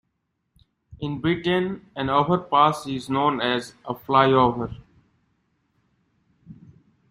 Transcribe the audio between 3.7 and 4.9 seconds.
a flyover